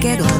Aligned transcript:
quedó 0.00 0.39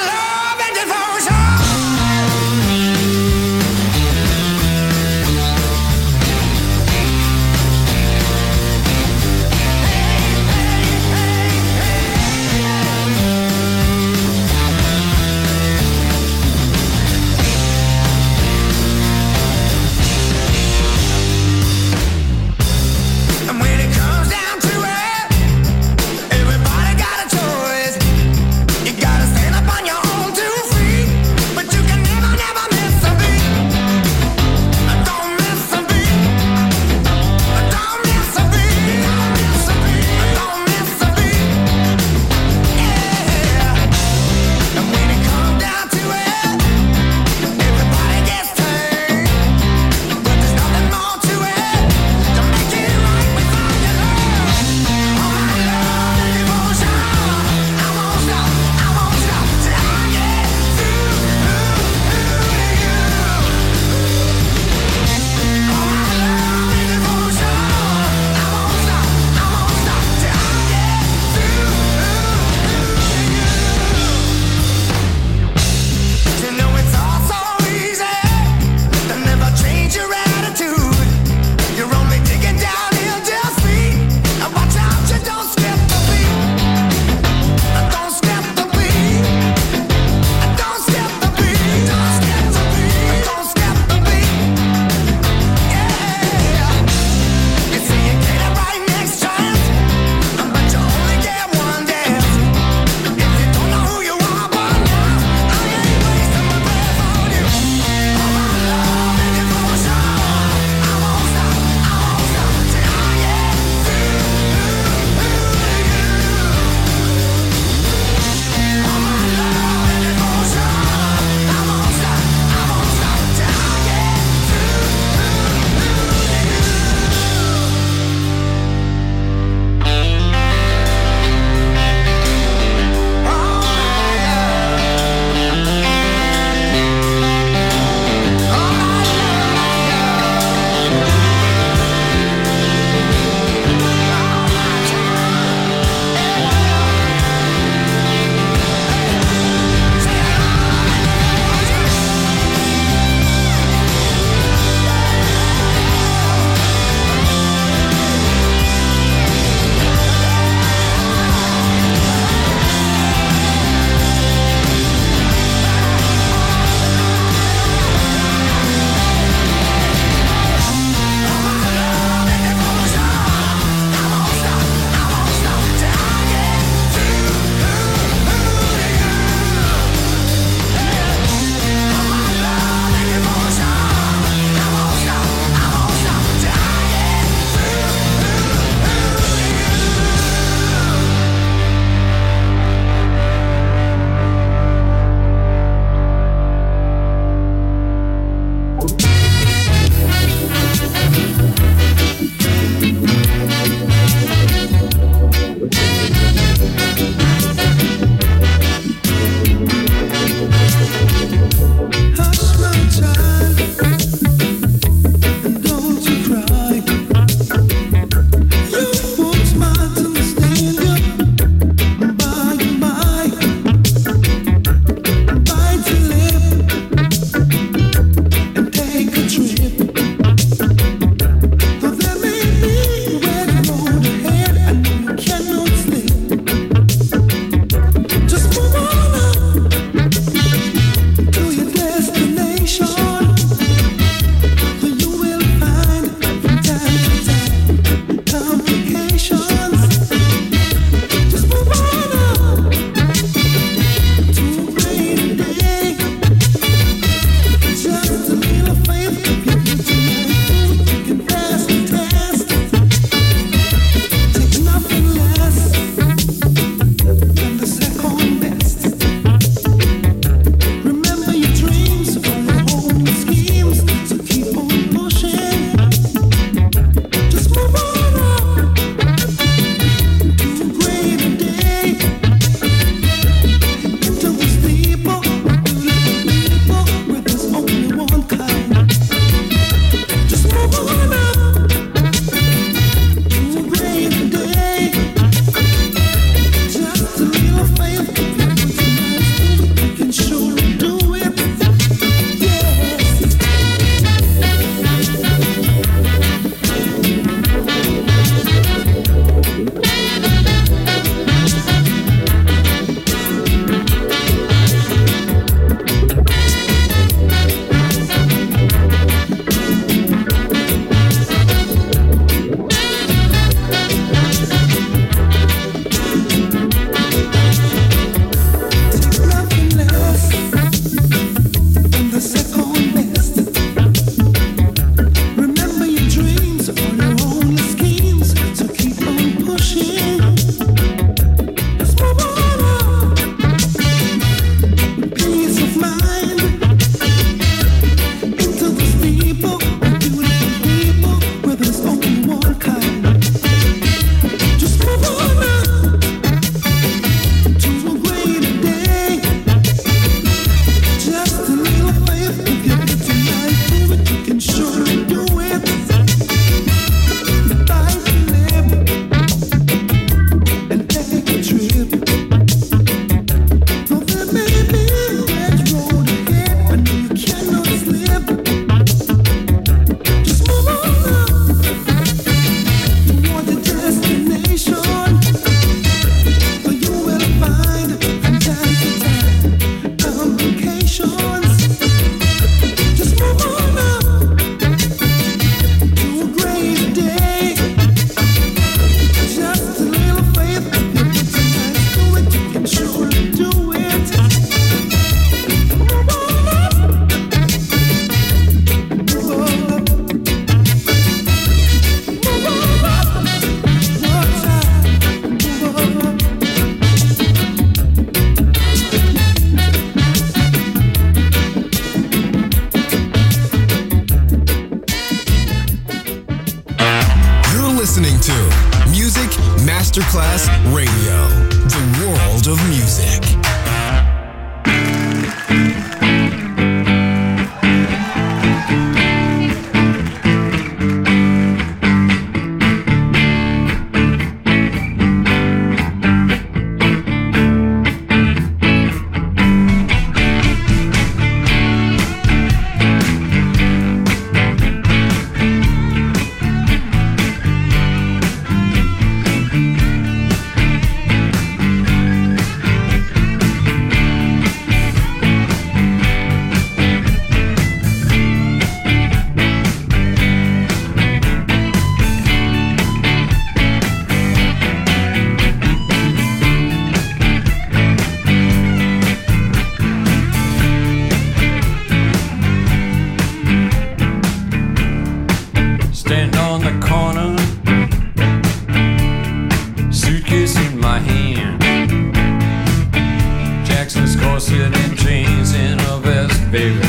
Texas 493.93 494.15
corset 494.21 494.73
and 494.73 494.97
jeans 494.97 495.53
in 495.53 495.77
a 495.77 495.97
vest, 495.97 496.49
baby. 496.49 496.79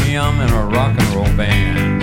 Me, 0.00 0.16
I'm 0.16 0.40
in 0.40 0.50
a 0.50 0.64
rock 0.64 0.98
and 0.98 1.08
roll 1.08 1.36
band. 1.36 2.02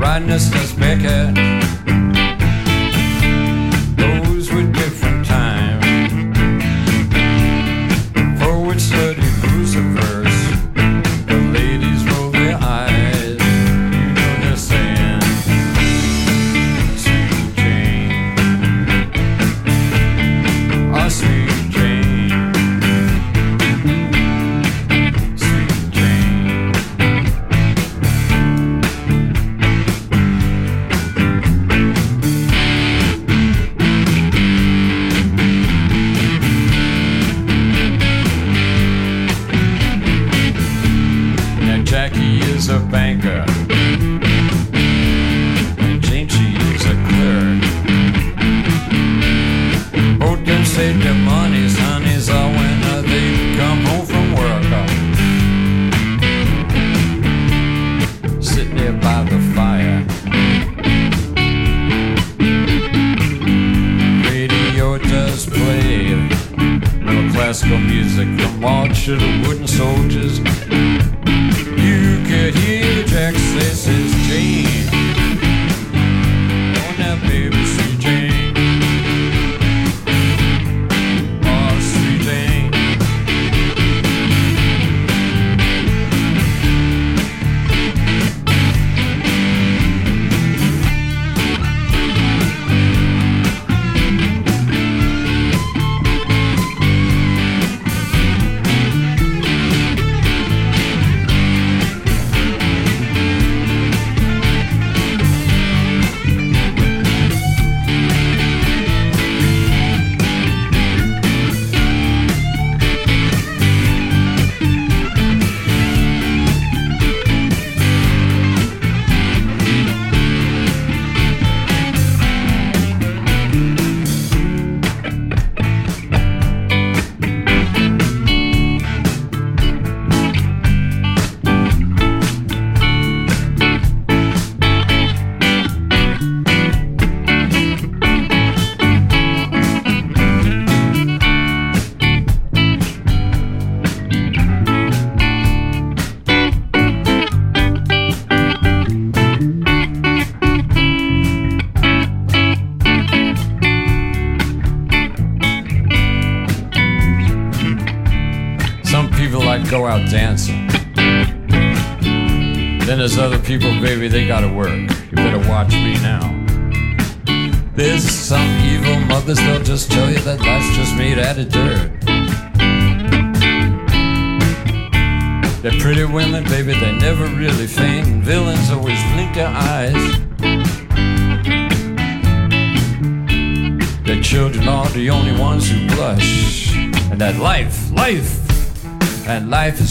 Riding 0.00 0.26
this 0.26 0.72
Beckett. 0.72 1.57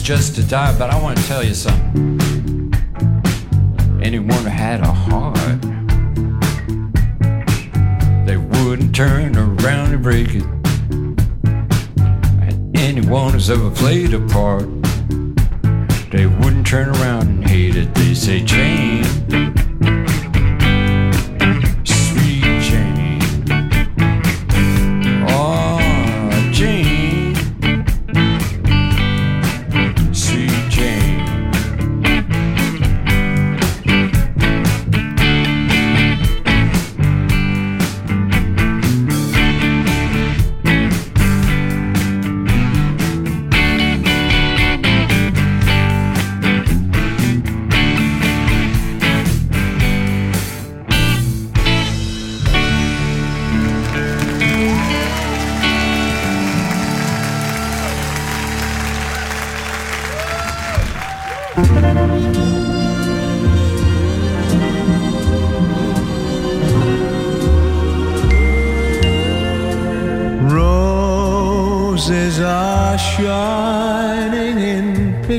just 0.08 0.36
to 0.36 0.44
die, 0.44 0.74
but 0.80 0.90
I 0.90 0.98
want 1.02 1.18
to 1.18 1.24
tell 1.26 1.44
you 1.44 1.54
something. 1.54 2.37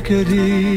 querer. 0.09 0.68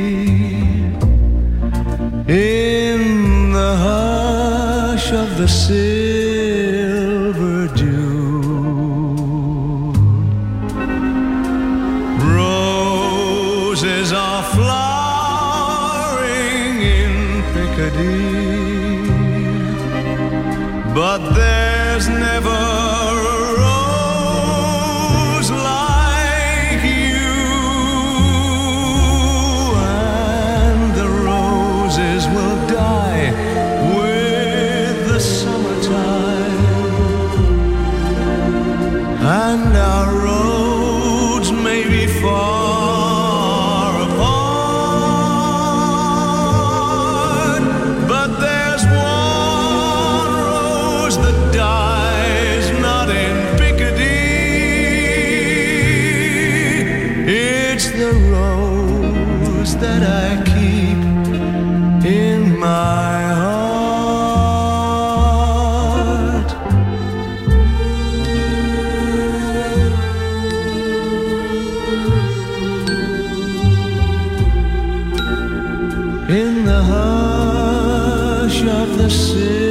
in 76.31 76.63
the 76.65 76.81
hush 76.81 78.63
of 78.63 78.97
the 78.97 79.09
city. 79.09 79.70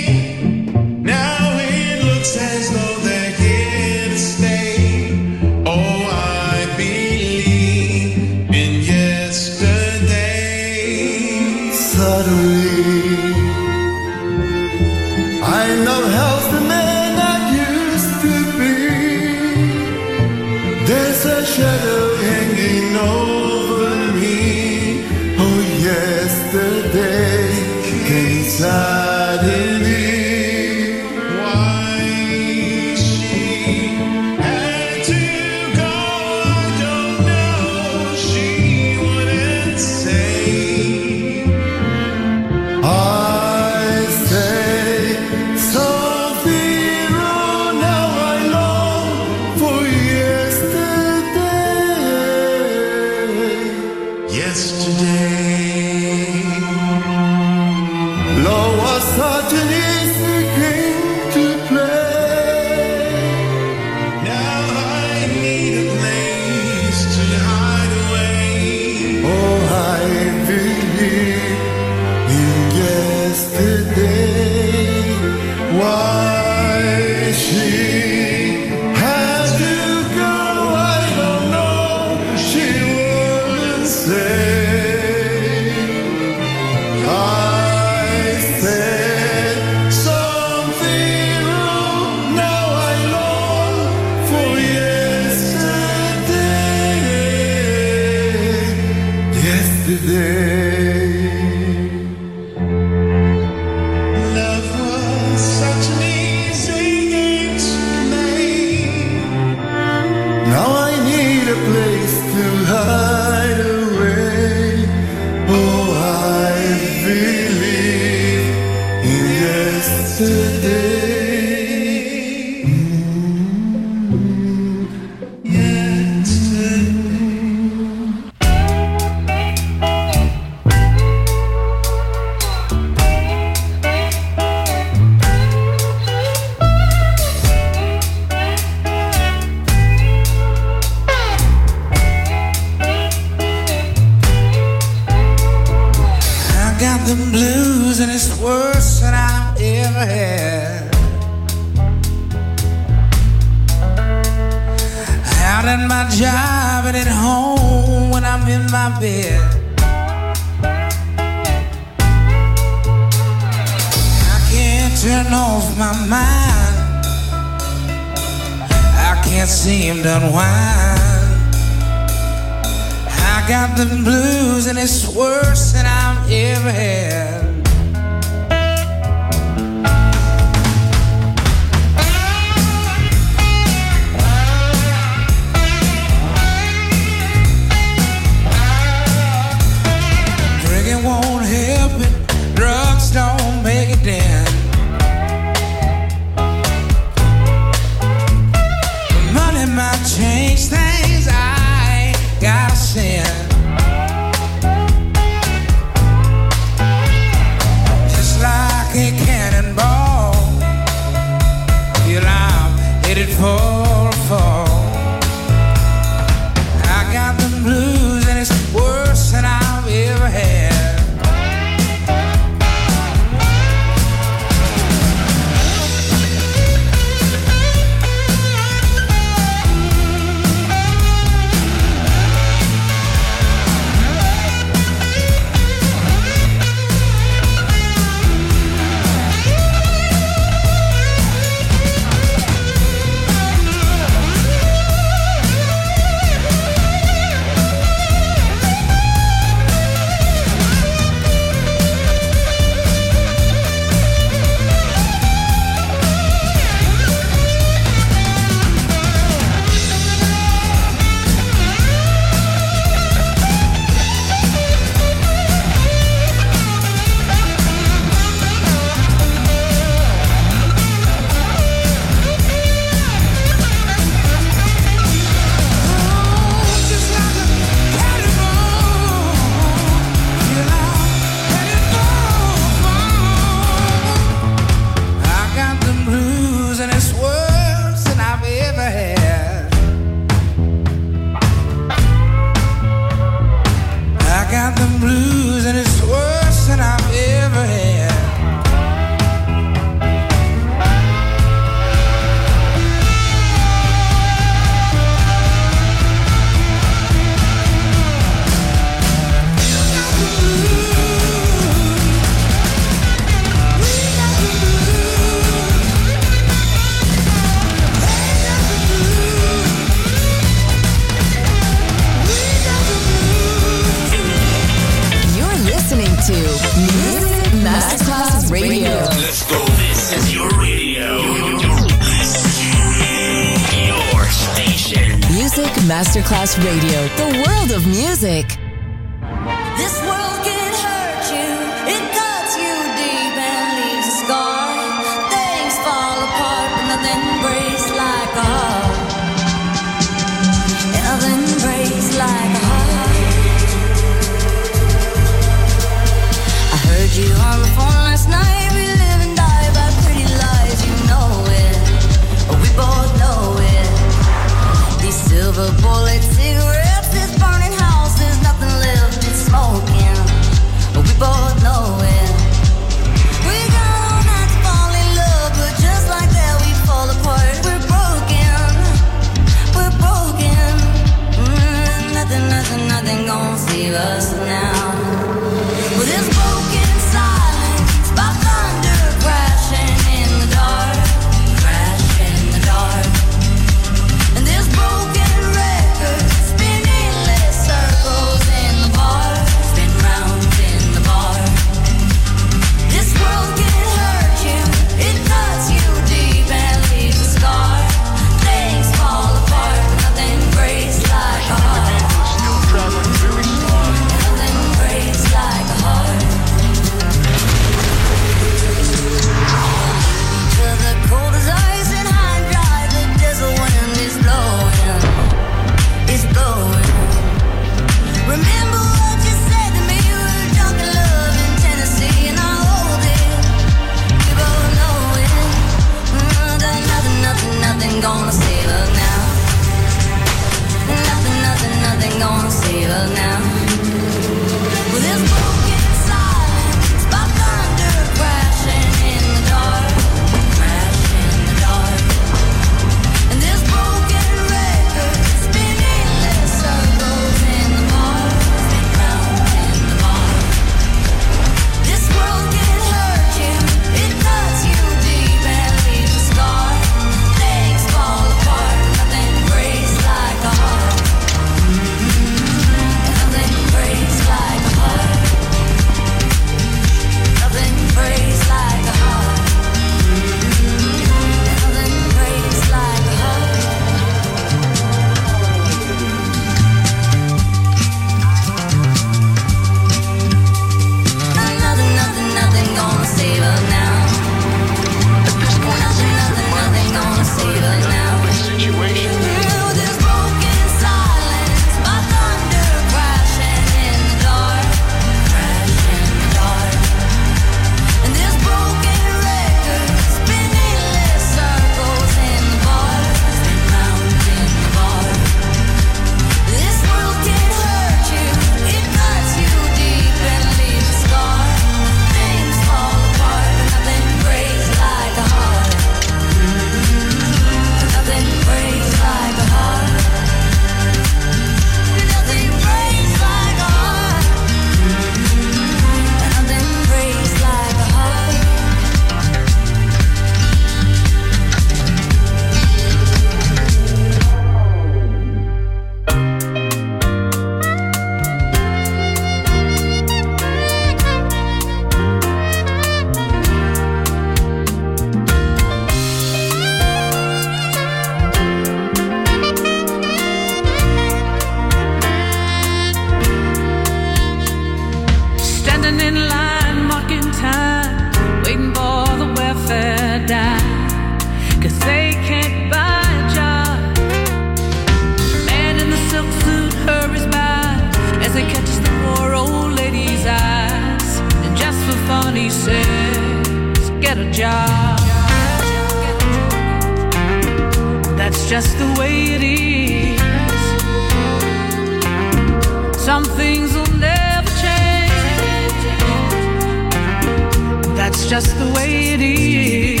the 598.58 598.72
way 598.74 599.12
it 599.14 599.20
is. 599.20 600.00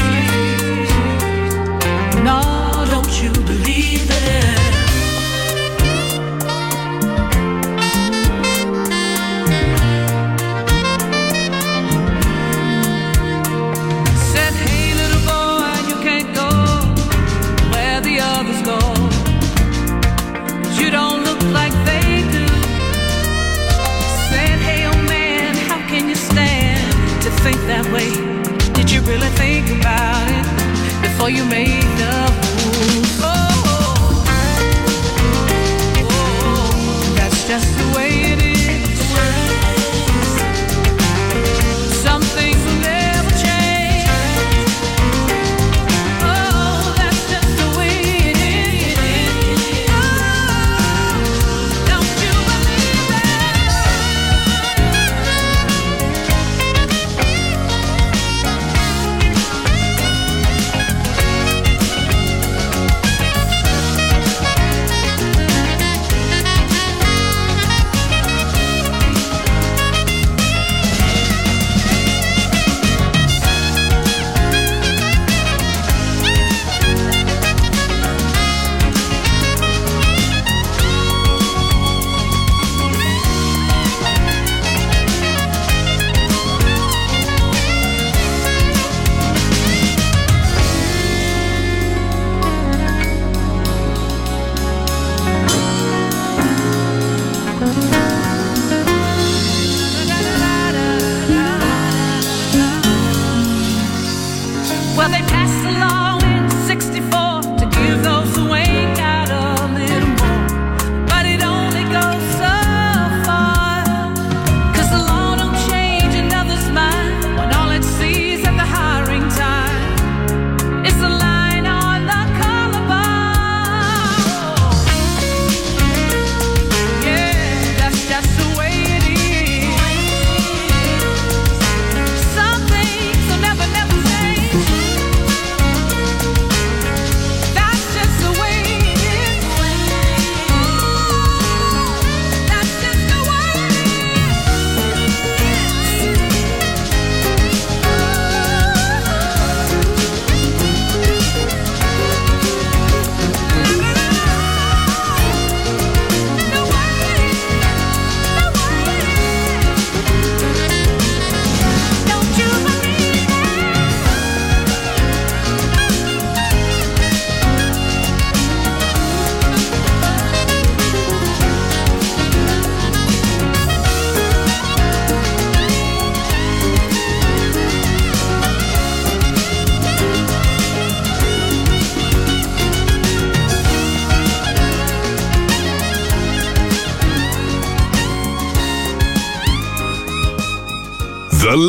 No, 2.24 2.86
don't 2.90 3.22
you 3.22 3.32
believe 3.44 4.08
it? 4.10 4.55
you 31.28 31.44
made 31.44 31.82
the. 31.98 32.45